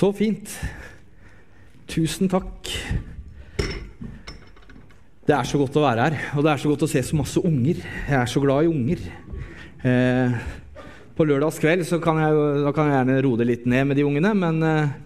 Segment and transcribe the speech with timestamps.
[0.00, 0.48] Så fint.
[1.90, 2.70] Tusen takk.
[5.28, 7.18] Det er så godt å være her, og det er så godt å se så
[7.18, 7.82] masse unger.
[8.08, 9.02] Jeg er så glad i unger.
[9.84, 10.38] Eh,
[11.18, 14.32] på lørdagskveld så kan jeg, kan jeg gjerne roe det litt ned med de ungene,
[14.40, 14.96] men eh,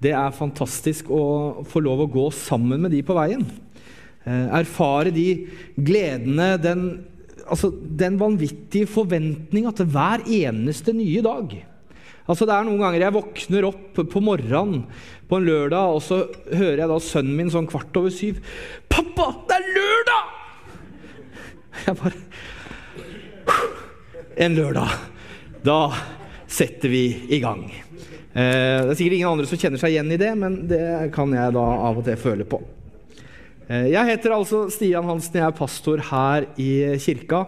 [0.00, 1.22] det er fantastisk å
[1.68, 3.44] få lov å gå sammen med de på veien.
[4.24, 5.26] Eh, erfare de
[5.76, 6.86] gledene, den,
[7.44, 11.60] altså, den vanvittige forventninga til hver eneste nye dag.
[12.28, 14.84] Altså Det er noen ganger jeg våkner opp på morgenen
[15.30, 18.40] på en lørdag, og så hører jeg da sønnen min sånn kvart over syv
[18.90, 20.36] 'Pappa, det er lørdag!'
[21.86, 22.18] Jeg bare
[24.40, 24.90] En lørdag.
[25.62, 25.92] Da
[26.48, 27.64] setter vi i gang.
[28.32, 31.32] Eh, det er sikkert ingen andre som kjenner seg igjen i det, men det kan
[31.34, 32.60] jeg da av og til føle på.
[33.68, 36.70] Eh, jeg heter altså Stian Hansen, jeg er pastor her i
[37.02, 37.44] kirka.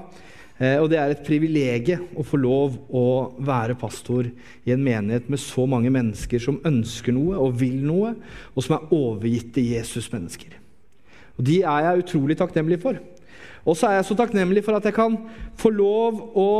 [0.62, 3.06] Eh, og det er et privilegium å få lov å
[3.42, 8.14] være pastor i en menighet med så mange mennesker som ønsker noe og vil noe,
[8.54, 10.54] og som er overgitte Jesus-mennesker.
[11.34, 13.00] Og De er jeg utrolig takknemlig for.
[13.66, 15.16] Og så er jeg så takknemlig for at jeg kan
[15.58, 16.50] få lov å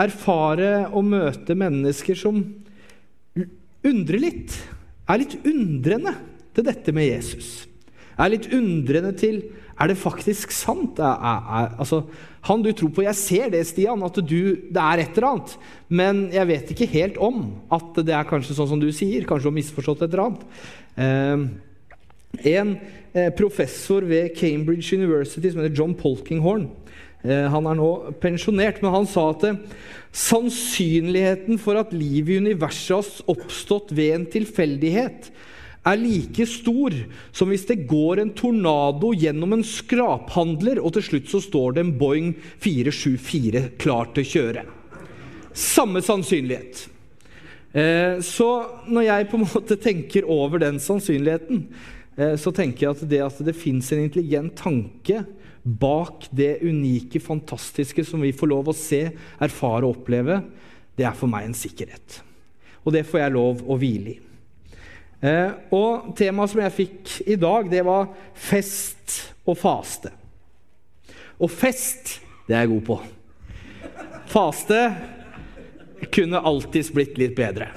[0.00, 2.40] erfare og møte mennesker som
[3.84, 4.56] undrer litt.
[5.06, 6.16] Er litt undrende
[6.54, 7.68] til dette med Jesus.
[8.18, 9.42] Er litt undrende til
[9.80, 11.00] er det faktisk sant?
[11.02, 12.04] Er, er, altså,
[12.46, 15.54] han du tror på Jeg ser det, Stian, at du, det er et eller annet.
[15.88, 19.26] Men jeg vet ikke helt om at det er kanskje sånn som du sier.
[19.26, 20.44] Kanskje du har misforstått et eller annet.
[20.94, 21.46] Eh,
[22.54, 22.76] en
[23.14, 26.68] eh, professor ved Cambridge University som heter John Polkinghorn
[27.22, 27.90] eh, Han er nå
[28.22, 29.60] pensjonert, men han sa at eh,
[30.14, 35.30] sannsynligheten for at livet i universet har oppstått ved en tilfeldighet,
[35.84, 36.94] er like stor
[37.34, 41.84] som hvis det går en tornado gjennom en skraphandler, og til slutt så står det
[41.84, 42.32] en Boeing
[42.64, 44.64] 474 klar til å kjøre.
[45.54, 46.86] Samme sannsynlighet.
[47.74, 48.48] Eh, så
[48.86, 51.64] når jeg på en måte tenker over den sannsynligheten,
[52.16, 55.24] eh, så tenker jeg at det at det fins en intelligent tanke
[55.64, 59.08] bak det unike, fantastiske som vi får lov å se,
[59.42, 60.42] erfare og oppleve,
[60.94, 62.20] det er for meg en sikkerhet.
[62.84, 64.18] Og det får jeg lov å hvile i.
[65.22, 70.12] Eh, og temaet som jeg fikk i dag, det var fest og faste.
[71.38, 72.98] Og fest, det er jeg god på.
[74.30, 74.80] Faste
[76.14, 77.70] kunne alltids blitt litt bedre.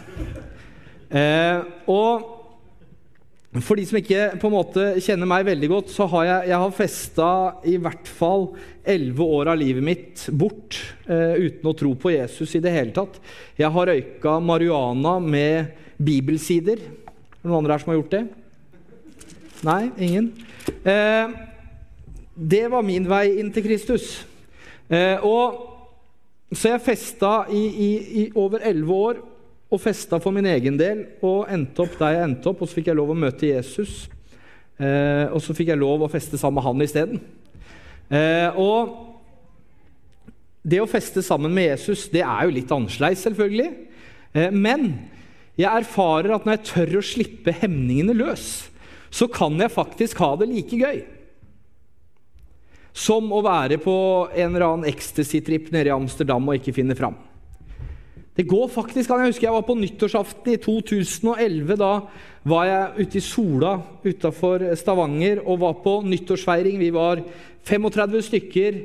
[1.08, 2.34] Eh, og
[3.64, 6.62] for de som ikke på en måte kjenner meg veldig godt, så har jeg, jeg
[6.62, 7.30] har festa
[7.66, 8.50] i hvert fall
[8.88, 10.78] elleve år av livet mitt bort
[11.08, 13.18] eh, uten å tro på Jesus i det hele tatt.
[13.58, 16.84] Jeg har røyka marihuana med bibelsider.
[17.48, 18.24] Noen andre her som har gjort det?
[19.66, 19.82] Nei?
[20.04, 20.28] Ingen?
[20.84, 21.38] Eh,
[22.36, 24.12] det var min vei inn til Kristus.
[24.92, 25.64] Eh, og,
[26.52, 27.90] så jeg festa i, i,
[28.22, 29.24] i over elleve år
[29.68, 32.62] og festa for min egen del og endte opp der jeg endte opp.
[32.62, 34.06] Og så fikk jeg lov å møte Jesus.
[34.78, 37.22] Eh, og så fikk jeg lov å feste sammen med han isteden.
[38.08, 38.96] Eh, og
[40.68, 43.70] det å feste sammen med Jesus det er jo litt annerledes, selvfølgelig.
[44.36, 44.92] Eh, men
[45.58, 48.68] jeg erfarer at når jeg tør å slippe hemningene løs,
[49.10, 51.00] så kan jeg faktisk ha det like gøy.
[52.98, 53.96] Som å være på
[54.34, 57.18] en eller annen ecstasy-tripp nede i Amsterdam og ikke finne fram.
[58.38, 59.24] Det går faktisk an.
[59.26, 61.74] Jeg husker jeg var på nyttårsaften i 2011.
[61.82, 61.92] Da
[62.46, 63.74] var jeg ute i Sola
[64.06, 66.78] utafor Stavanger og var på nyttårsfeiring.
[66.78, 67.24] Vi var
[67.66, 68.82] 35 stykker,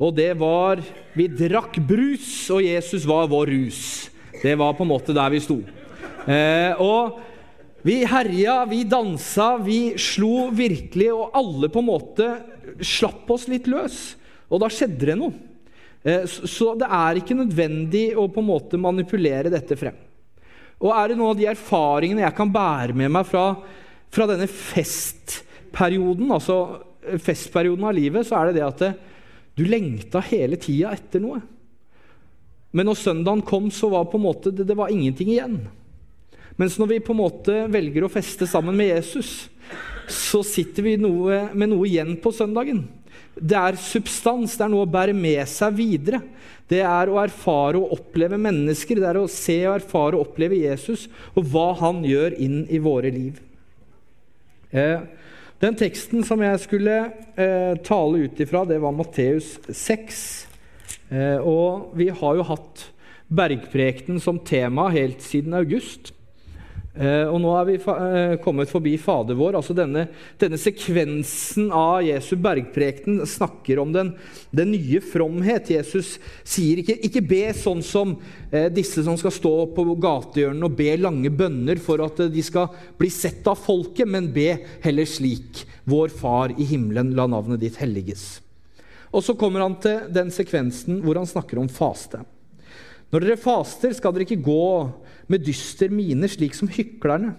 [0.00, 0.84] og det var
[1.16, 4.10] Vi drakk brus, og Jesus var vår rus.
[4.42, 5.62] Det var på en måte der vi sto.
[6.28, 7.20] Eh, og
[7.82, 12.26] vi herja, vi dansa, vi slo virkelig, og alle på en måte
[12.84, 14.16] slapp oss litt løs.
[14.50, 15.32] Og da skjedde det noe.
[16.02, 19.96] Eh, så det er ikke nødvendig å på en måte manipulere dette frem.
[20.80, 23.46] Og er det noen av de erfaringene jeg kan bære med meg fra,
[24.12, 26.56] fra denne festperioden, altså
[27.04, 28.92] eh, festperioden av livet, så er det det at det,
[29.58, 31.40] du lengta hele tida etter noe.
[32.76, 35.58] Men når søndagen kom, så var på en måte det, det var ingenting igjen.
[36.58, 39.48] Mens når vi på en måte velger å feste sammen med Jesus,
[40.10, 42.82] så sitter vi noe, med noe igjen på søndagen.
[43.40, 46.20] Det er substans, det er noe å bære med seg videre.
[46.70, 50.58] Det er å erfare og oppleve mennesker, det er å se og erfare og oppleve
[50.60, 53.40] Jesus og hva han gjør inn i våre liv.
[54.70, 55.02] Eh,
[55.60, 56.94] den teksten som jeg skulle
[57.34, 60.22] eh, tale ut ifra, det var Matteus 6.
[61.10, 62.86] Eh, og vi har jo hatt
[63.30, 66.14] bergprekenen som tema helt siden august.
[66.90, 69.54] Eh, og nå er vi eh, kommet forbi Fader vår.
[69.60, 70.08] altså Denne,
[70.40, 74.10] denne sekvensen av Jesu bergprekten snakker om den,
[74.50, 75.70] den, nye fromhet.
[75.70, 78.16] Jesus sier ikke, ikke be sånn som
[78.50, 82.74] eh, disse som skal stå på gatehjørnene og be lange bønner for at de skal
[82.98, 85.62] bli sett av folket, men be heller slik.
[85.86, 88.40] Vår Far i himmelen, la navnet ditt helliges.
[89.14, 92.24] Og så kommer han til den sekvensen hvor han snakker om faste.
[93.10, 94.66] Når dere faster, skal dere ikke gå
[95.30, 97.36] med dyster mine, slik som hyklerne.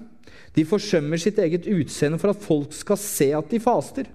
[0.55, 4.09] De forsømmer sitt eget utseende for at folk skal se at de faster.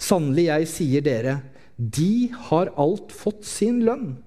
[0.00, 1.36] Sannelig, jeg sier dere,
[1.76, 4.18] de har alt fått sin lønn.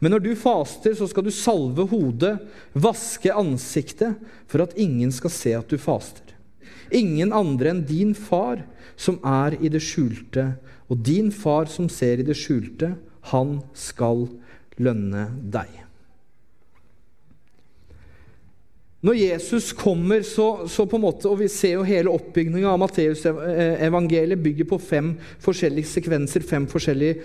[0.00, 2.34] Men når du faster, så skal du salve hodet,
[2.74, 4.18] vaske ansiktet,
[4.50, 6.34] for at ingen skal se at du faster.
[6.94, 8.62] Ingen andre enn din far,
[8.96, 10.50] som er i det skjulte.
[10.92, 12.94] Og din far som ser i det skjulte,
[13.32, 14.28] han skal
[14.78, 15.85] lønne deg.
[19.04, 22.80] Når Jesus kommer, så, så, på en måte, og vi ser jo hele oppbygninga av
[22.80, 25.10] Matteusevangeliet bygger på fem
[25.44, 27.20] forskjellige sekvenser, fem forskjellige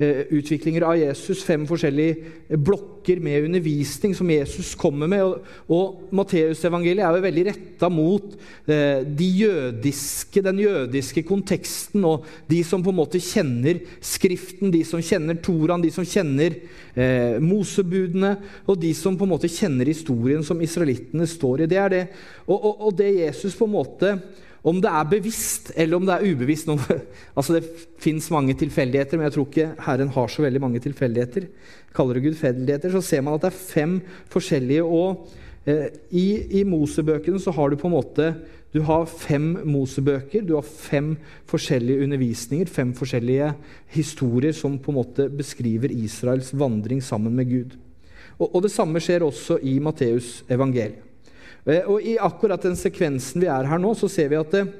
[0.00, 5.24] lærerutviklinger av Jesus, fem forskjellige blokker med undervisning som Jesus kommer med.
[5.24, 8.34] Og, og Matteusevangeliet er jo veldig retta mot
[8.68, 14.82] eh, de jødiske, den jødiske konteksten og de som på en måte kjenner Skriften, de
[14.86, 16.58] som kjenner Toraen, de som kjenner
[16.94, 18.36] eh, Mosebudene,
[18.68, 21.70] og de som på en måte kjenner historien som israelittene står i.
[21.70, 22.04] Det er det.
[22.46, 24.12] Og, og, og, det Jesus på en måte
[24.66, 26.98] Om det er bevisst eller om det er ubevisst noe,
[27.38, 31.48] altså Det fins mange tilfeldigheter, men jeg tror ikke Herren har så veldig mange tilfeldigheter.
[31.94, 33.98] Kaller det gudfeldigheter, så ser man at det er fem
[34.32, 34.82] forskjellige.
[34.82, 35.28] og
[35.66, 36.26] eh, i,
[36.60, 38.30] I Mosebøkene så har du på en måte
[38.74, 41.14] du har fem Mosebøker, du har fem
[41.48, 43.54] forskjellige undervisninger, fem forskjellige
[43.94, 47.78] historier som på en måte beskriver Israels vandring sammen med Gud.
[48.36, 51.05] Og, og Det samme skjer også i Matteus evangeliet.
[51.66, 54.70] Eh, og I akkurat den sekvensen vi er her nå, så ser vi at eh,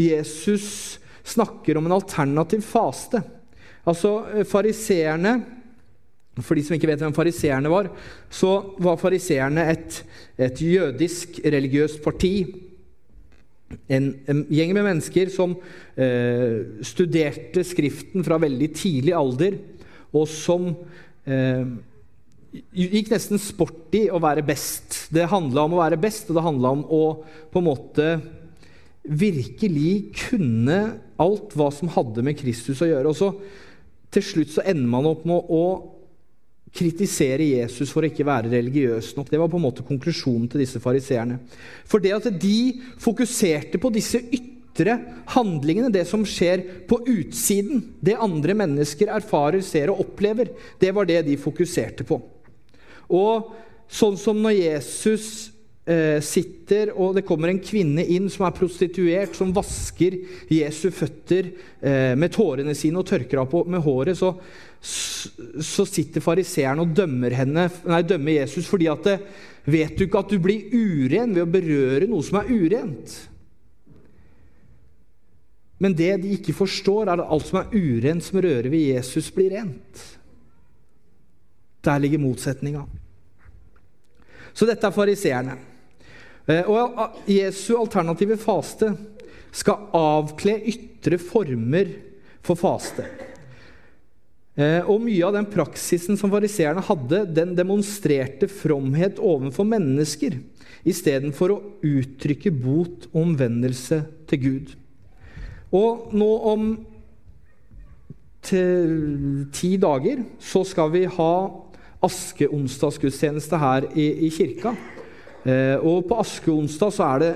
[0.00, 3.20] Jesus snakker om en alternativ faste.
[3.88, 5.40] Altså eh, fariseerne
[6.40, 7.90] For de som ikke vet hvem fariseerne var,
[8.32, 9.96] så var fariseerne et,
[10.40, 12.32] et jødisk religiøst parti.
[13.90, 15.52] En, en, gjeng med mennesker som
[16.00, 19.58] eh, studerte Skriften fra veldig tidlig alder,
[20.16, 20.70] og som
[21.26, 21.66] eh,
[22.50, 25.06] gikk nesten sport i å være best.
[25.14, 27.02] Det handla om å være best, og det handla om å
[27.52, 28.10] på en måte
[29.06, 30.80] virkelig kunne
[31.20, 33.12] alt hva som hadde med Kristus å gjøre.
[33.12, 33.32] Og så
[34.10, 35.64] til slutt så ender man opp med å
[36.74, 39.30] kritisere Jesus for å ikke være religiøs nok.
[39.30, 41.40] Det var på en måte konklusjonen til disse fariseerne.
[41.88, 42.58] For det at de
[43.02, 44.96] fokuserte på disse ytre
[45.34, 51.10] handlingene, det som skjer på utsiden, det andre mennesker erfarer, ser og opplever, det var
[51.10, 52.20] det de fokuserte på.
[53.10, 53.50] Og
[53.90, 55.26] sånn som når Jesus
[55.84, 60.16] eh, sitter, og det kommer en kvinne inn som er prostituert, som vasker
[60.52, 64.34] Jesu føtter eh, med tårene sine og tørker av med håret, så,
[64.80, 69.30] så sitter fariseeren og dømmer, henne, nei, dømmer Jesus fordi at eh,
[69.70, 73.12] Vet du ikke at du blir uren ved å berøre noe som er urent?
[75.80, 79.28] Men det de ikke forstår, er at alt som er urent som rører ved Jesus,
[79.32, 80.00] blir rent.
[81.84, 82.84] Der ligger motsetninga.
[84.52, 85.56] Så dette er fariseerne.
[86.50, 88.92] Eh, og Jesu alternative faste
[89.54, 91.92] skal avkle ytre former
[92.44, 93.06] for faste.
[94.60, 100.40] Eh, og mye av den praksisen som fariseerne hadde, den demonstrerte fromhet overfor mennesker
[100.88, 104.72] istedenfor å uttrykke bot og omvendelse til Gud.
[105.76, 106.70] Og nå om
[108.40, 111.32] ti dager så skal vi ha
[112.06, 114.74] askeonsdagsgudstjeneste her i, i kirka.
[115.44, 117.32] Eh, og på askeonsdag så er det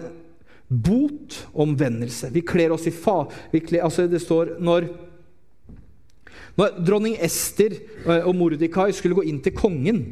[0.68, 2.30] bot, omvendelse.
[2.32, 3.24] Vi kler oss i fa...
[3.52, 4.88] Kler, altså det står når,
[6.58, 10.02] når dronning Ester eh, og Mordekai skulle gå inn til kongen,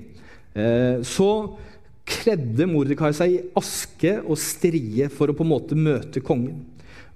[0.55, 1.31] eh, så
[2.09, 6.65] kledde Mordekai seg i aske og strie for å på en måte møte kongen.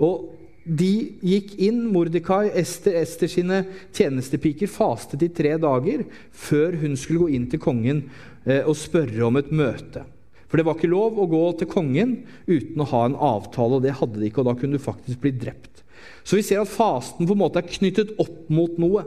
[0.01, 0.33] Og
[0.67, 0.93] de
[1.23, 3.63] gikk inn, Mordekai, Ester, Ester sine
[3.95, 6.03] tjenestepiker, fastet i tre dager
[6.35, 8.03] før hun skulle gå inn til kongen
[8.45, 10.03] eh, og spørre om et møte.
[10.47, 13.87] For det var ikke lov å gå til kongen uten å ha en avtale, og
[13.87, 14.43] det hadde de ikke.
[14.43, 15.83] og Da kunne du faktisk bli drept.
[16.27, 19.05] Så vi ser at fasten på en måte er knyttet opp mot noe.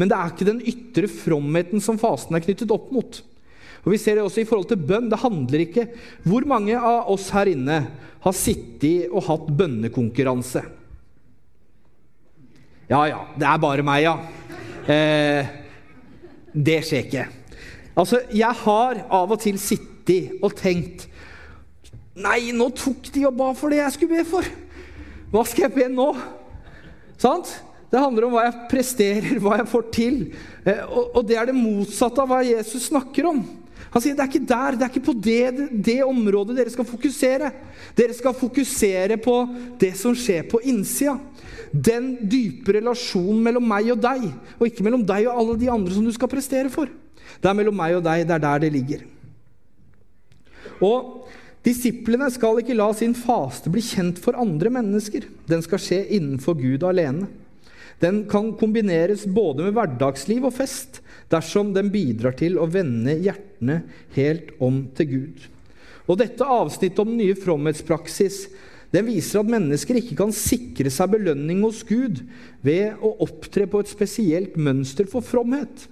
[0.00, 3.20] Men det er ikke den ytre fromheten som fasten er knyttet opp mot.
[3.82, 5.10] Og Vi ser det også i forhold til bønn.
[5.10, 5.88] Det handler ikke
[6.22, 7.80] Hvor mange av oss her inne
[8.22, 10.62] har sittet og hatt bønnekonkurranse?
[12.92, 14.12] Ja ja, det er bare meg, ja.
[14.90, 15.48] Eh,
[16.52, 17.24] det skjer ikke.
[17.96, 21.08] Altså, jeg har av og til sittet og tenkt
[22.12, 24.48] Nei, nå tok de og ba for det jeg skulle be for.
[25.32, 26.10] Hva skal jeg be nå?
[27.16, 27.48] Sant?
[27.88, 30.18] Det handler om hva jeg presterer, hva jeg får til.
[30.68, 33.40] Eh, og det er det motsatte av hva Jesus snakker om.
[33.92, 36.88] Han sier det er ikke der, det er ikke på det, det området dere skal
[36.88, 37.50] fokusere.
[37.98, 39.36] Dere skal fokusere på
[39.80, 41.18] det som skjer på innsida.
[41.72, 44.24] Den dype relasjonen mellom meg og deg,
[44.56, 46.88] og ikke mellom deg og alle de andre som du skal prestere for.
[47.42, 49.04] Det er mellom meg og deg, det er der det ligger.
[50.82, 51.28] Og
[51.62, 55.28] Disiplene skal ikke la sin faste bli kjent for andre mennesker.
[55.46, 57.28] Den skal skje innenfor Gud alene.
[58.02, 60.98] Den kan kombineres både med hverdagsliv og fest
[61.32, 63.82] dersom den bidrar til å vende hjertene
[64.16, 65.48] helt om til Gud.
[66.10, 68.44] Og Dette avsnittet om den nye fromhetspraksis
[68.92, 72.20] den viser at mennesker ikke kan sikre seg belønning hos Gud
[72.64, 75.86] ved å opptre på et spesielt mønster for fromhet.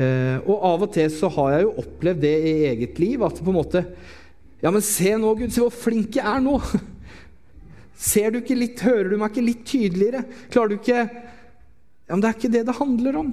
[0.00, 3.22] Eh, og Av og til så har jeg jo opplevd det i eget liv.
[3.22, 3.84] at på en måte,
[4.62, 6.56] ja, men se nå, Gud, se hvor flink jeg er nå!
[8.02, 10.24] Ser du ikke litt, Hører du meg ikke litt tydeligere?
[10.50, 13.28] Klarer du ikke Ja, men det er ikke det det handler om.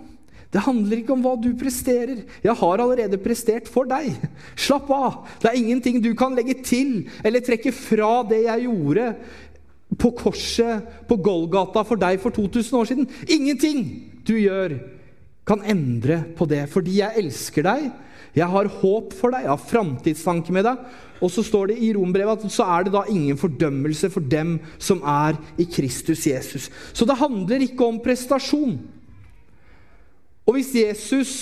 [0.49, 2.23] Det handler ikke om hva du presterer.
[2.41, 4.15] Jeg har allerede prestert for deg.
[4.57, 5.19] Slapp av!
[5.41, 9.11] Det er ingenting du kan legge til eller trekke fra det jeg gjorde
[9.99, 13.09] på korset på Golgata for deg for 2000 år siden.
[13.29, 13.85] Ingenting
[14.25, 14.79] du gjør,
[15.49, 17.87] kan endre på det, fordi jeg elsker deg.
[18.37, 20.83] Jeg har håp for deg, jeg har framtidstanke med deg.
[21.19, 24.59] Og så står det i Rombrevet at så er det da ingen fordømmelse for dem
[24.77, 26.69] som er i Kristus Jesus.
[26.93, 28.77] Så det handler ikke om prestasjon.
[30.49, 31.33] Og hvis Jesus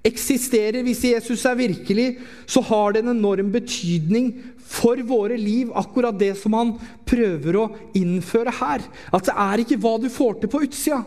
[0.00, 2.06] eksisterer, hvis Jesus er virkelig,
[2.48, 4.32] så har det en enorm betydning
[4.70, 6.72] for våre liv, akkurat det som han
[7.04, 7.66] prøver å
[7.98, 8.86] innføre her.
[9.12, 11.02] At det er ikke hva du får til på utsida,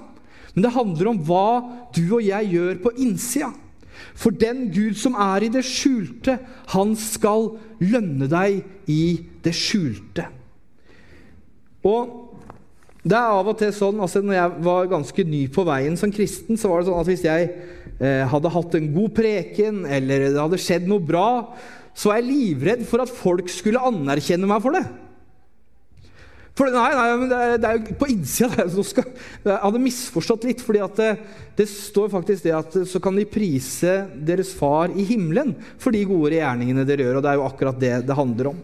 [0.53, 1.47] men det handler om hva
[1.95, 3.49] du og jeg gjør på innsida.
[4.13, 6.37] For den Gud som er i det skjulte,
[6.75, 9.03] han skal lønne deg i
[9.41, 10.27] det skjulte.
[11.87, 12.32] Og
[13.03, 16.11] det er av og til sånn, altså når jeg var ganske ny på veien som
[16.13, 17.49] kristen, så var det sånn at hvis jeg
[17.99, 21.27] eh, hadde hatt en god preken, eller det hadde skjedd noe bra,
[21.91, 24.85] så var jeg livredd for at folk skulle anerkjenne meg for det.
[26.53, 28.67] For nei, nei, men det er, det er jo på innsida.
[28.69, 30.61] Jeg hadde misforstått litt.
[30.61, 31.07] fordi det,
[31.57, 36.05] det, står faktisk det at så kan de prise deres far i himmelen for de
[36.05, 37.17] gode gjerningene dere gjør.
[37.19, 38.61] Og det er jo akkurat det det handler om.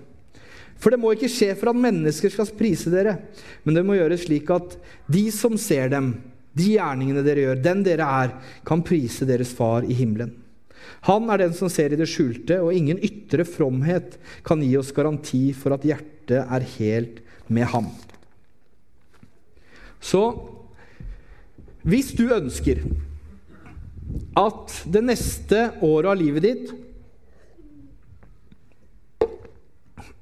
[0.79, 3.17] For det må ikke skje for at mennesker skal prise dere,
[3.65, 4.77] men det må gjøres slik at
[5.11, 6.13] de som ser dem,
[6.55, 8.35] de gjerningene dere gjør, den dere er,
[8.67, 10.31] kan prise deres far i himmelen.
[11.07, 14.17] Han er den som ser i det skjulte, og ingen ytre fromhet
[14.47, 17.19] kan gi oss garanti for at hjertet er helt
[17.51, 17.91] med ham.
[19.99, 20.23] Så
[21.83, 22.81] hvis du ønsker
[24.39, 26.71] at det neste året av livet ditt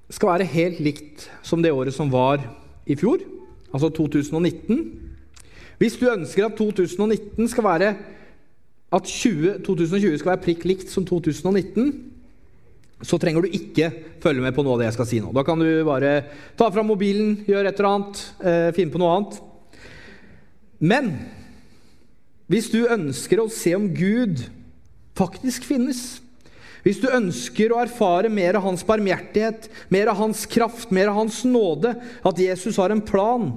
[0.09, 2.39] skal være helt likt som det året som var
[2.87, 3.19] i fjor,
[3.73, 5.03] altså 2019
[5.77, 7.95] Hvis du ønsker at 2019 skal være
[8.93, 11.91] at 20, 2020 skal være prikk likt som 2019,
[13.03, 13.91] så trenger du ikke
[14.23, 15.33] følge med på noe av det jeg skal si nå.
[15.35, 16.13] Da kan du bare
[16.57, 19.37] ta fram mobilen, gjøre et eller annet, eh, finne på noe annet.
[20.79, 21.11] Men
[22.47, 24.47] hvis du ønsker å se om Gud
[25.19, 26.21] faktisk finnes,
[26.87, 31.17] hvis du ønsker å erfare mer av hans barmhjertighet, mer av hans kraft, mer av
[31.19, 33.49] hans nåde, at Jesus har en plan,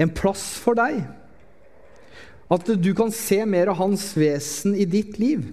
[0.00, 1.02] en plass for deg,
[2.48, 5.44] at du kan se mer av hans vesen i ditt liv,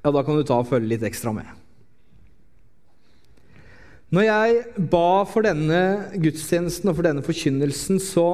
[0.00, 1.52] ja, da kan du ta og følge litt ekstra med.
[4.14, 5.80] Når jeg ba for denne
[6.16, 8.28] gudstjenesten og for denne forkynnelsen, så,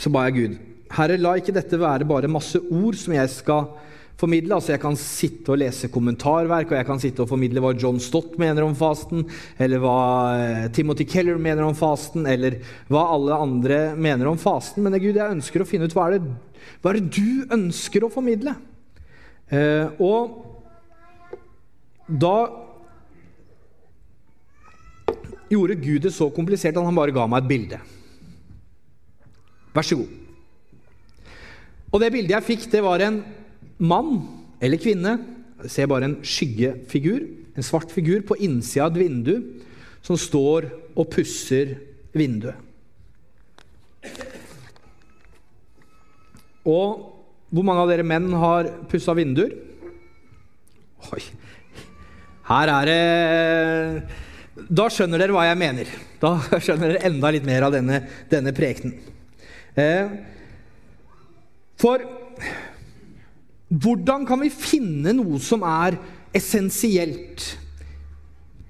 [0.00, 0.62] så ba jeg Gud
[0.94, 3.72] Herre, la ikke dette være bare masse ord som jeg skal
[4.20, 4.56] formidle.
[4.56, 8.00] Altså Jeg kan sitte og lese kommentarverk, og jeg kan sitte og formidle hva John
[8.02, 9.26] Stott mener om fasten,
[9.58, 9.98] eller hva
[10.38, 12.60] eh, Timothy Keller mener om fasten, eller
[12.92, 14.84] hva alle andre mener om fasten.
[14.84, 16.34] Men Gud, jeg ønsker å finne ut hva er det,
[16.80, 18.56] hva er det du ønsker å formidle.
[19.52, 20.42] Eh, og
[22.08, 22.36] da
[25.50, 27.80] gjorde Gud det så komplisert at han bare ga meg et bilde.
[29.74, 30.20] Vær så god.
[31.94, 33.20] Og det bildet jeg fikk, det var en
[33.78, 34.18] mann
[34.62, 35.16] eller kvinne.
[35.70, 37.24] Ser bare en skyggefigur,
[37.56, 39.34] en svart figur, på innsida av et vindu
[40.04, 41.76] som står og pusser
[42.14, 42.58] vinduet.
[46.64, 47.10] Og
[47.54, 49.52] hvor mange av dere menn har pussa vinduer?
[51.12, 51.22] Oi.
[52.48, 53.02] Her er det
[54.54, 55.90] da skjønner dere hva jeg mener.
[56.22, 58.00] Da skjønner dere enda litt mer av denne,
[58.30, 58.96] denne prekenen.
[59.74, 60.12] Eh,
[61.80, 62.04] for
[63.68, 65.96] hvordan kan vi finne noe som er
[66.34, 67.54] essensielt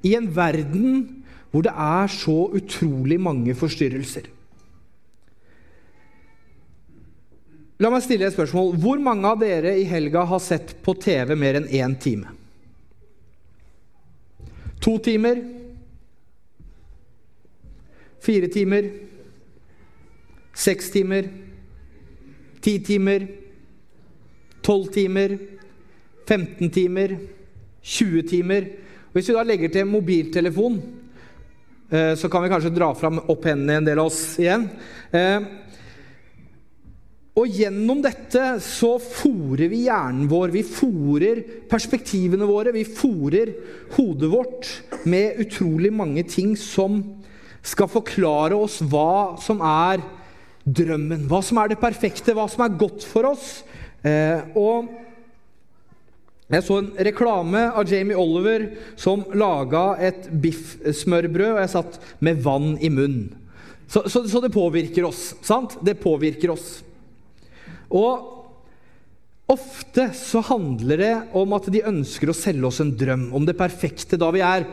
[0.05, 1.25] i en verden
[1.55, 4.27] hvor det er så utrolig mange forstyrrelser.
[7.79, 8.73] La meg stille et spørsmål.
[8.83, 12.33] Hvor mange av dere i helga har sett på TV mer enn én time?
[14.83, 15.39] To timer?
[18.25, 18.91] Fire timer?
[20.55, 21.31] Seks timer?
[22.67, 23.29] Ti timer?
[24.65, 25.37] Tolv timer?
[26.29, 27.19] 15 timer?
[27.85, 28.69] 20 timer?
[29.13, 30.79] Hvis vi da legger til mobiltelefon,
[31.91, 34.65] eh, så kan vi kanskje dra fram opp hendene en del av oss igjen.
[35.13, 35.45] Eh,
[37.35, 41.41] og gjennom dette så fòrer vi hjernen vår, vi fòrer
[41.71, 43.51] perspektivene våre, vi fòrer
[43.97, 44.71] hodet vårt
[45.11, 47.01] med utrolig mange ting som
[47.65, 50.05] skal forklare oss hva som er
[50.65, 53.65] drømmen, hva som er det perfekte, hva som er godt for oss.
[54.05, 54.91] Eh, og
[56.53, 58.67] jeg så en reklame av Jamie Oliver
[59.01, 63.33] som laga et biffsmørbrød, og jeg satt med vann i munnen.
[63.89, 65.33] Så, så, så det påvirker oss.
[65.45, 65.79] sant?
[65.85, 66.83] Det påvirker oss.
[67.95, 68.31] Og
[69.51, 73.57] ofte så handler det om at de ønsker å selge oss en drøm om det
[73.59, 74.67] perfekte, da vi er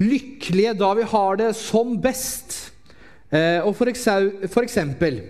[0.00, 2.56] lykkelige, da vi har det som best.
[3.30, 5.20] Eh, og for, eksempel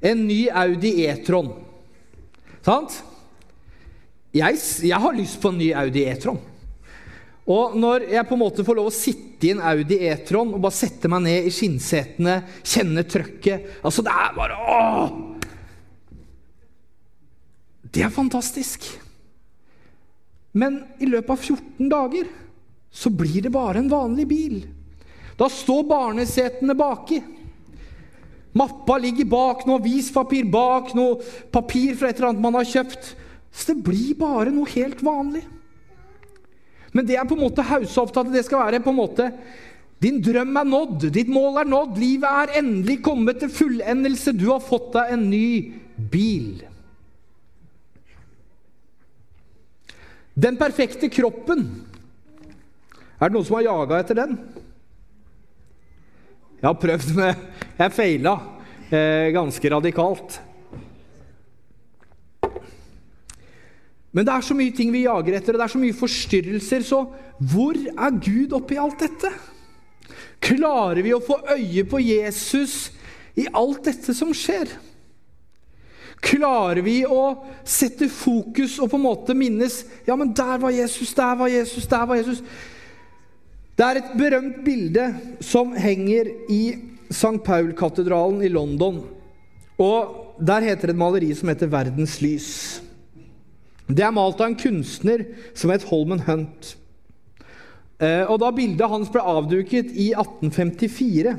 [0.00, 1.52] en ny Audi E-tron.
[2.66, 2.98] Sant?
[4.34, 6.40] Jeg, jeg, har lyst på en ny Audi E-tron.
[7.46, 10.64] Og når jeg på en måte får lov å sitte i en Audi E-tron og
[10.64, 15.14] bare sette meg ned i skinnsetene, kjenne trøkket Altså, det er bare åh!
[17.86, 18.88] Det er fantastisk.
[20.58, 22.26] Men i løpet av 14 dager
[22.90, 24.58] så blir det bare en vanlig bil.
[25.38, 27.22] Da står barnesetene baki.
[28.56, 31.18] Mappa ligger bak, noe avispapir bak, noe
[31.52, 33.12] papir fra et eller annet man har kjøpt.
[33.52, 35.44] Så det blir bare noe helt vanlig.
[36.96, 39.00] Men det er på en måte haussa opp til at det skal være på en
[39.02, 39.30] måte
[40.00, 44.34] Din drøm er nådd, ditt mål er nådd, livet er endelig kommet til fullendelse.
[44.36, 45.48] Du har fått deg en ny
[46.12, 46.60] bil.
[50.36, 51.64] Den perfekte kroppen.
[53.16, 54.36] Er det noen som har jaga etter den?
[56.60, 58.32] Jeg har prøvd med Jeg feila
[58.88, 60.38] eh, ganske radikalt.
[64.16, 66.86] Men det er så mye ting vi jager etter, og det er så mye forstyrrelser.
[66.88, 67.02] Så
[67.52, 69.28] hvor er Gud oppi alt dette?
[70.40, 72.94] Klarer vi å få øye på Jesus
[73.36, 74.72] i alt dette som skjer?
[76.24, 77.20] Klarer vi å
[77.60, 81.84] sette fokus og på en måte minnes Ja, men der var Jesus, der var Jesus,
[81.90, 82.40] der var Jesus.
[83.76, 85.10] Det er et berømt bilde
[85.44, 86.62] som henger i
[87.10, 87.42] St.
[87.44, 89.02] Paul-katedralen i London.
[89.78, 92.82] Og Der heter det et maleri som heter 'Verdens lys'.
[93.88, 96.76] Det er malt av en kunstner som het Holman Hunt.
[97.98, 101.36] Eh, og Da bildet hans ble avduket i 1854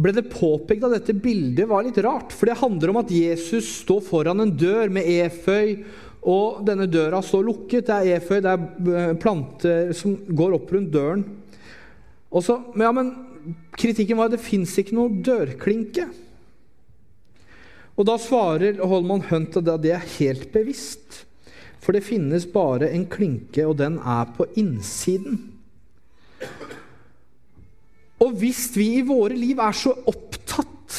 [0.00, 2.32] ble det påpekt at dette bildet var litt rart.
[2.32, 5.84] For det handler om at Jesus står foran en dør med eføy,
[6.20, 7.88] og denne døra står lukket.
[7.88, 11.24] Det er eføy, det er eh, planter som går opp rundt døren.
[12.30, 13.12] Og så, ja, men
[13.78, 16.08] Kritikken var at det fins ikke noe dørklinke.
[18.00, 21.24] Og Da svarer Holman Hunt at det er helt bevisst.
[21.80, 25.38] For det finnes bare en klinke, og den er på innsiden.
[28.20, 30.98] Og hvis vi i våre liv er så opptatt,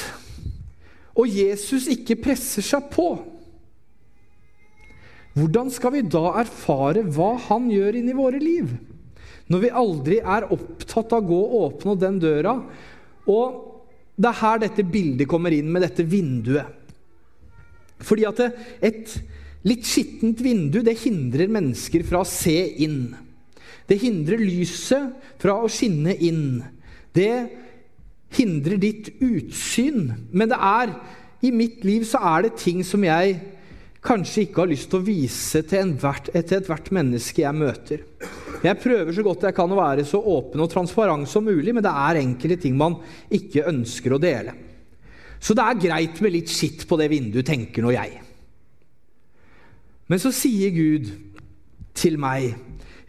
[1.14, 3.12] og Jesus ikke presser seg på,
[5.38, 8.74] hvordan skal vi da erfare hva han gjør inni våre liv?
[9.52, 12.56] Når vi aldri er opptatt av å gå og åpne den døra.
[13.28, 13.60] Og
[14.16, 16.78] det er her dette bildet kommer inn, med dette vinduet.
[18.02, 18.40] Fordi at
[18.82, 19.18] et
[19.68, 23.12] litt skittent vindu det hindrer mennesker fra å se inn.
[23.86, 25.12] Det hindrer lyset
[25.42, 26.62] fra å skinne inn
[27.14, 27.50] det
[28.36, 30.12] hindrer ditt utsyn.
[30.32, 30.94] Men det er
[31.44, 33.40] i mitt liv så er det ting som jeg
[34.06, 38.06] kanskje ikke har lyst til å vise til ethvert et menneske jeg møter.
[38.62, 41.84] Jeg prøver så godt jeg kan å være så åpen og transparent som mulig, men
[41.86, 43.00] det er enkelte ting man
[43.34, 44.54] ikke ønsker å dele.
[45.42, 48.20] Så det er greit med litt skitt på det vinduet, tenker nå jeg.
[50.12, 51.10] Men så sier Gud
[51.98, 52.52] til meg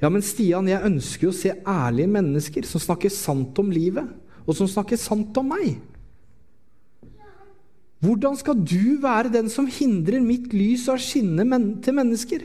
[0.03, 4.09] ja, men Stian, jeg ønsker å se ærlige mennesker som snakker sant om livet,
[4.43, 5.77] og som snakker sant om meg.
[8.03, 11.47] Hvordan skal du være den som hindrer mitt lys å skinne
[11.85, 12.43] til mennesker?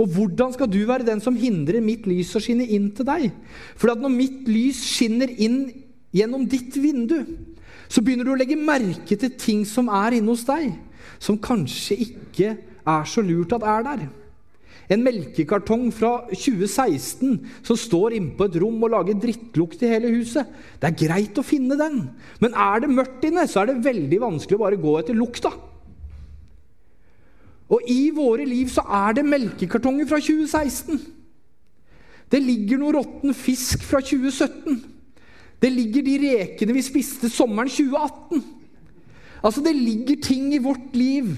[0.00, 3.28] Og hvordan skal du være den som hindrer mitt lys å skinne inn til deg?
[3.78, 5.68] For når mitt lys skinner inn
[6.14, 7.20] gjennom ditt vindu,
[7.88, 10.72] så begynner du å legge merke til ting som er inne hos deg,
[11.22, 12.54] som kanskje ikke
[12.84, 14.06] er så lurt at er der.
[14.92, 20.10] En melkekartong fra 2016 som står inne på et rom og lager drittlukt i hele
[20.12, 20.48] huset.
[20.80, 22.02] Det er greit å finne den,
[22.42, 25.54] men er det mørkt inne, så er det veldig vanskelig å bare gå etter lukta.
[27.72, 31.00] Og i våre liv så er det melkekartonger fra 2016.
[32.32, 34.82] Det ligger noe råtten fisk fra 2017.
[35.62, 38.42] Det ligger de rekene vi spiste sommeren 2018.
[39.44, 41.30] Altså, det ligger ting i vårt liv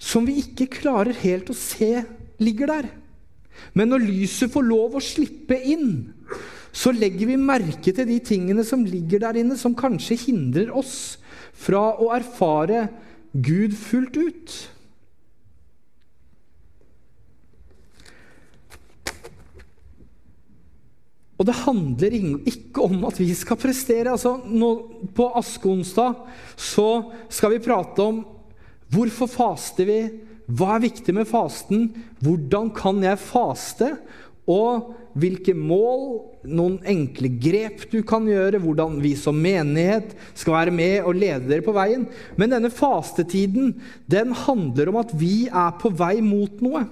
[0.00, 2.04] som vi ikke klarer helt å se
[2.42, 2.88] ligger der.
[3.72, 6.12] Men når lyset får lov å slippe inn,
[6.76, 11.16] så legger vi merke til de tingene som ligger der inne, som kanskje hindrer oss
[11.56, 12.88] fra å erfare
[13.32, 14.56] Gud fullt ut.
[21.36, 24.14] Og det handler ikke om at vi skal prestere.
[24.14, 24.70] Altså, nå,
[25.16, 26.16] på askeonsdag
[26.56, 26.88] så
[27.28, 28.22] skal vi prate om
[28.92, 30.00] hvorfor faster vi
[30.46, 31.88] hva er viktig med fasten?
[32.22, 33.90] Hvordan kan jeg faste?
[34.46, 36.04] Og hvilke mål,
[36.46, 41.50] noen enkle grep du kan gjøre, hvordan vi som menighet skal være med og lede
[41.50, 42.04] dere på veien.
[42.38, 43.74] Men denne fastetiden
[44.06, 46.84] den handler om at vi er på vei mot noe.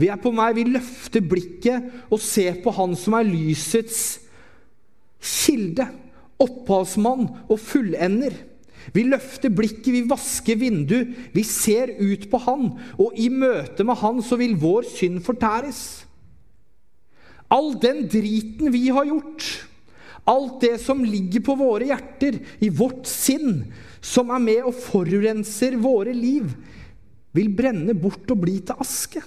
[0.00, 4.00] Vi er på vei, vi løfter blikket og ser på Han som er lysets
[5.24, 5.86] kilde,
[6.42, 8.34] opphavsmann og fullender.
[8.92, 14.00] Vi løfter blikket, vi vasker vinduet, vi ser ut på Han, og i møte med
[14.02, 15.84] Han så vil vår synd fortæres.
[17.54, 19.46] All den driten vi har gjort,
[20.28, 23.62] alt det som ligger på våre hjerter, i vårt sinn,
[24.04, 26.48] som er med og forurenser våre liv,
[27.34, 29.22] vil brenne bort og bli til aske.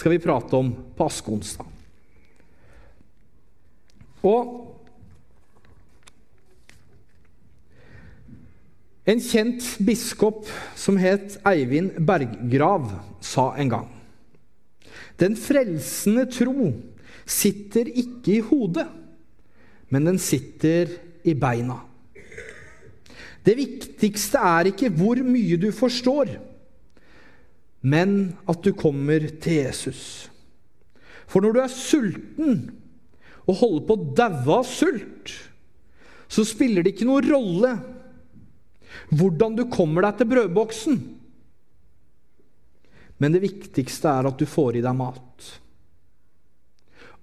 [0.00, 1.66] Skal vi prate om på askeonsdag.
[4.24, 4.56] Og
[9.08, 10.44] En kjent biskop
[10.78, 12.84] som het Eivind Berggrav,
[13.24, 13.88] sa en gang
[15.18, 16.68] Den frelsende tro
[17.24, 18.86] sitter ikke i hodet,
[19.90, 20.92] men den sitter
[21.24, 21.76] i beina.
[23.44, 26.32] Det viktigste er ikke hvor mye du forstår,
[27.80, 30.02] men at du kommer til Jesus.
[31.30, 32.58] For når du er sulten
[33.46, 35.32] og holder på å daue av sult,
[36.30, 37.72] så spiller det ikke noen rolle
[39.10, 41.00] hvordan du kommer deg til brødboksen.
[43.20, 45.48] Men det viktigste er at du får i deg mat.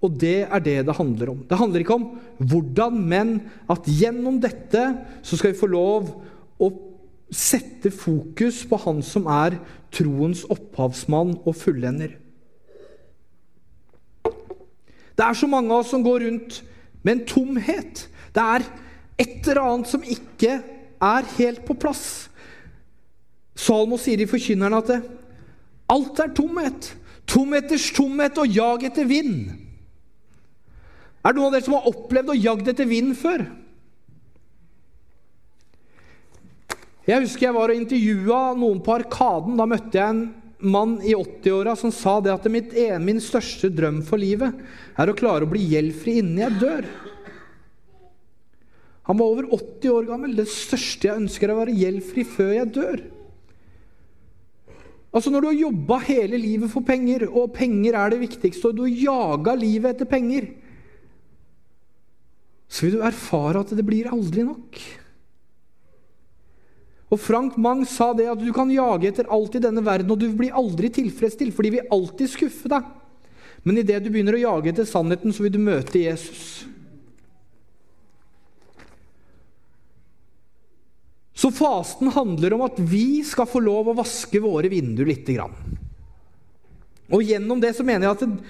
[0.05, 1.39] Og det er det det handler om.
[1.49, 3.31] Det handler ikke om hvordan, men
[3.71, 4.83] at gjennom dette
[5.25, 6.11] så skal vi få lov
[6.61, 6.69] å
[7.33, 9.57] sette fokus på Han som er
[9.93, 12.15] troens opphavsmann og fullender.
[15.17, 16.61] Det er så mange av oss som går rundt
[17.01, 18.05] med en tomhet.
[18.35, 18.65] Det er
[19.17, 20.59] et eller annet som ikke
[21.01, 22.27] er helt på plass.
[23.57, 24.99] Salmo sier i Forkynneren at det,
[25.89, 26.91] alt er tomhet.
[27.27, 29.49] Tomheters tomhet og jag etter vind.
[31.25, 33.47] Er det noen av dere som har opplevd å jagd etter vind før?
[37.07, 39.55] Jeg husker jeg var og intervjua noen på Arkaden.
[39.55, 40.25] Da møtte jeg en
[40.59, 44.57] mann i 80-åra som sa det at mitt, min største drøm for livet
[44.99, 46.89] er å klare å bli gjeldfri innen jeg dør.
[49.07, 50.35] Han var over 80 år gammel.
[50.35, 53.05] Det største jeg ønsker, er å være gjeldfri før jeg dør.
[55.15, 58.75] Altså Når du har jobba hele livet for penger, og penger er det viktigste, og
[58.75, 60.51] du har jaga livet etter penger,
[62.67, 64.81] så vil du erfare at det blir aldri nok.
[67.07, 70.19] Og Frank Mang sa det at du kan jage etter alt i denne verden, og
[70.19, 72.89] du blir aldri tilfredsstilt, for de vil alltid skuffe deg.
[73.63, 76.65] Men idet du begynner å jage etter sannheten, så vil du møte Jesus.
[81.37, 85.53] Så fasten handler om at vi skal få lov å vaske våre vinduer lite grann.
[87.13, 88.41] Og gjennom det så mener jeg at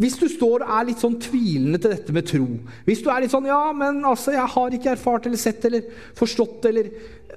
[0.00, 2.46] hvis du står og er litt sånn tvilende til dette med tro
[2.86, 5.84] Hvis du er litt sånn 'Ja, men altså, jeg har ikke erfart eller sett eller
[6.16, 6.88] forstått' eller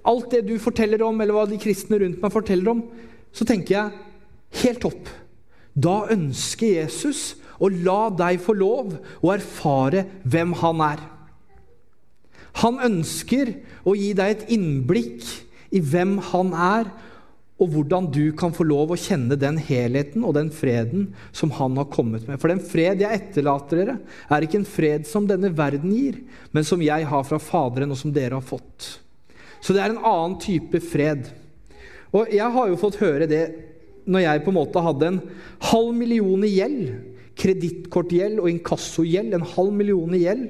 [0.09, 2.83] alt det du forteller om, eller hva de kristne rundt meg forteller om,
[3.35, 5.09] så tenker jeg helt topp.
[5.75, 11.01] Da ønsker Jesus å la deg få lov å erfare hvem han er.
[12.63, 13.51] Han ønsker
[13.83, 15.25] å gi deg et innblikk
[15.75, 16.87] i hvem han er,
[17.55, 21.77] og hvordan du kan få lov å kjenne den helheten og den freden som han
[21.79, 22.39] har kommet med.
[22.41, 23.95] For den fred jeg etterlater dere,
[24.27, 26.19] er ikke en fred som denne verden gir,
[26.51, 29.04] men som jeg har fra Faderen, og som dere har fått.
[29.61, 31.29] Så det er en annen type fred.
[32.15, 33.45] Og jeg har jo fått høre det
[34.05, 35.23] når jeg på en måte hadde en
[35.71, 36.91] halv million i gjeld,
[37.35, 40.45] kredittkortgjeld og inkassogjeld, en halv million i gjeld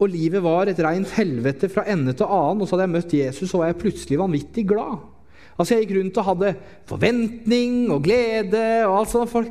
[0.00, 3.16] og livet var et rent helvete fra ende til annen, og så hadde jeg møtt
[3.18, 5.02] Jesus, og var jeg plutselig vanvittig glad.
[5.60, 6.52] Altså, jeg gikk rundt og hadde
[6.88, 9.28] forventning og glede og alt sånt.
[9.28, 9.50] Folk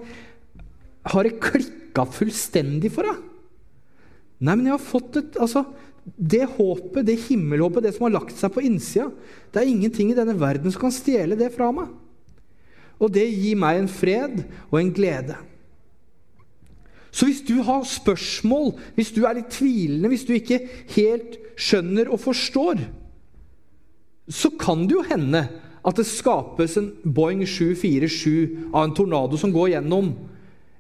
[1.14, 3.20] har det klikka fullstendig for deg?
[4.40, 5.66] Nei, men jeg har fått et Altså,
[6.04, 9.10] det håpet, det himmelhåpet, det som har lagt seg på innsida,
[9.54, 11.92] det er ingenting i denne verden som kan stjele det fra meg.
[13.00, 15.38] Og det gir meg en fred og en glede.
[17.12, 20.62] Så hvis du har spørsmål, hvis du er litt tvilende, hvis du ikke
[20.94, 22.84] helt skjønner og forstår,
[24.30, 25.48] så kan det jo hende
[25.80, 30.12] at det skapes en Boeing 747 av en tornado som går gjennom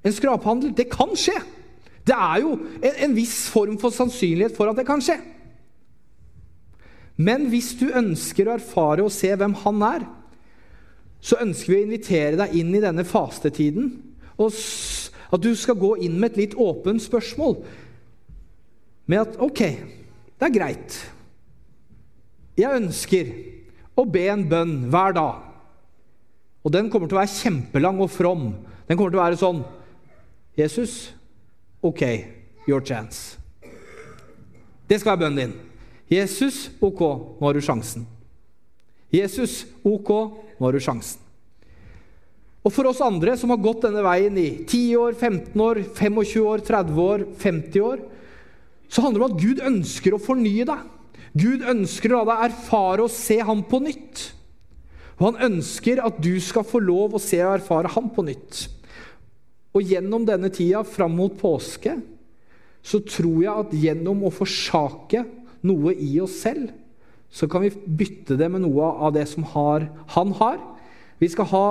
[0.05, 0.75] en skraphandel.
[0.75, 1.39] Det kan skje.
[2.09, 5.19] Det er jo en, en viss form for sannsynlighet for at det kan skje.
[7.19, 10.05] Men hvis du ønsker å erfare og se hvem han er,
[11.19, 13.91] så ønsker vi å invitere deg inn i denne fastetiden.
[14.39, 14.55] Og
[15.29, 17.59] at du skal gå inn med et litt åpent spørsmål.
[19.09, 19.61] Med at OK,
[20.39, 20.95] det er greit.
[22.59, 23.33] Jeg ønsker
[23.99, 25.45] å be en bønn hver dag.
[26.63, 28.49] Og den kommer til å være kjempelang og from.
[28.87, 29.61] Den kommer til å være sånn
[30.59, 31.11] Jesus,
[31.81, 32.03] OK,
[32.67, 33.37] your chance.
[34.89, 35.55] Det skal være bønnen din.
[36.09, 37.01] Jesus, OK,
[37.39, 38.05] nå har du sjansen.
[39.13, 40.09] Jesus, OK,
[40.57, 41.21] nå har du sjansen.
[42.65, 46.41] Og for oss andre som har gått denne veien i 10 år, 15 år, 25
[46.43, 48.01] år, 30 år, 50 år,
[48.89, 50.83] så handler det om at Gud ønsker å fornye deg.
[51.39, 54.25] Gud ønsker å la deg erfare og se ham på nytt.
[55.19, 58.65] Og han ønsker at du skal få lov å se og erfare ham på nytt.
[59.75, 61.99] Og gjennom denne tida fram mot påske
[62.85, 65.25] så tror jeg at gjennom å forsake
[65.67, 66.71] noe i oss selv,
[67.29, 70.57] så kan vi bytte det med noe av det som har, han har.
[71.21, 71.65] Vi skal ha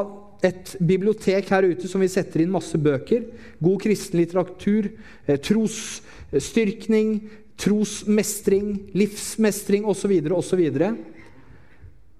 [0.44, 3.24] et bibliotek her ute som vi setter inn masse bøker.
[3.58, 4.92] God kristen litteratur,
[5.26, 7.16] eh, trosstyrkning,
[7.58, 10.14] trosmestring, livsmestring osv.
[10.30, 10.62] osv.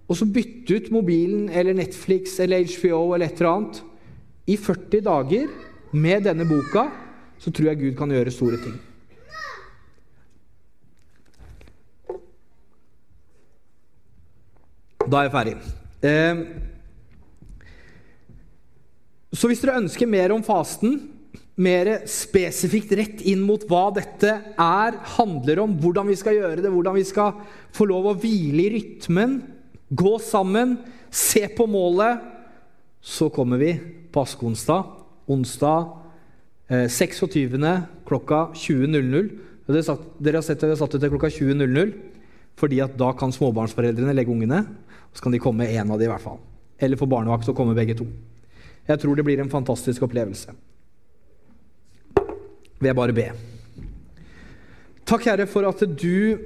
[0.09, 3.83] Og så bytte ut mobilen eller Netflix eller HBO eller et eller annet
[4.49, 5.47] i 40 dager
[5.92, 6.88] med denne boka,
[7.38, 8.79] så tror jeg Gud kan gjøre store ting.
[15.09, 15.55] Da er jeg ferdig.
[16.05, 16.40] Eh,
[19.33, 20.98] så hvis dere ønsker mer om fasten,
[21.59, 26.70] mer spesifikt rett inn mot hva dette er, handler om, hvordan vi skal gjøre det,
[26.70, 27.40] hvordan vi skal
[27.74, 29.40] få lov å hvile i rytmen,
[29.88, 30.77] gå sammen,
[31.11, 32.20] se på målet,
[33.01, 33.72] så kommer vi
[34.12, 34.98] på askeonsdag
[35.29, 35.93] onsdag
[36.69, 37.59] eh, 26.
[38.09, 39.31] klokka 20.00.
[39.69, 41.97] Dere har sett at vi har satt det til klokka 20.00
[42.59, 44.64] fordi at da kan småbarnsforeldrene legge ungene.
[45.12, 46.41] Og Så kan de komme én av de i hvert fall.
[46.79, 48.07] Eller få barnevakt og komme begge to.
[48.88, 50.55] Jeg tror det blir en fantastisk opplevelse.
[52.79, 53.29] Vil jeg bare be.
[55.09, 56.38] Takk, Herre, for at du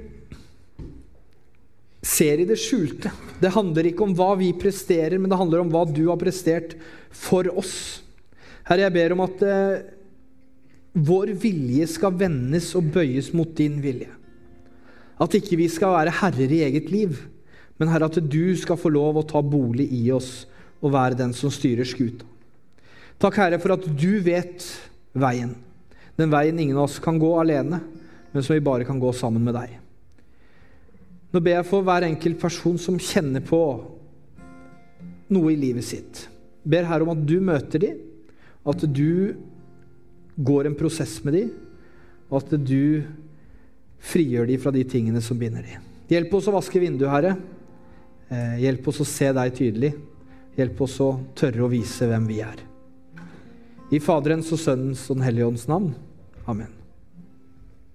[2.03, 3.11] ser i det skjulte.
[3.39, 6.75] Det handler ikke om hva vi presterer, men det handler om hva du har prestert
[7.09, 8.03] for oss.
[8.67, 9.85] Herre, jeg ber om at eh,
[10.93, 14.11] vår vilje skal vendes og bøyes mot din vilje.
[15.21, 17.17] At ikke vi skal være herrer i eget liv,
[17.77, 20.45] men Herre, at du skal få lov å ta bolig i oss
[20.83, 22.27] og være den som styrer skuta.
[23.21, 24.65] Takk, Herre, for at du vet
[25.17, 25.53] veien.
[26.19, 27.79] Den veien ingen av oss kan gå alene,
[28.33, 29.75] men som vi bare kan gå sammen med deg.
[31.33, 33.61] Nå ber jeg for hver enkelt person som kjenner på
[35.33, 36.27] noe i livet sitt.
[36.61, 38.01] Ber Herre om at du møter dem
[38.65, 39.35] at du
[40.35, 41.49] går en prosess med dem,
[42.31, 43.03] og at du
[44.03, 45.89] frigjør dem fra de tingene som binder dem.
[46.11, 47.35] Hjelp oss å vaske vinduet, Herre.
[48.29, 49.93] Eh, hjelp oss å se deg tydelig.
[50.57, 52.61] Hjelp oss å tørre å vise hvem vi er.
[53.93, 55.93] I Faderens og Sønnens og Den hellige ånds navn.
[56.49, 56.82] Amen.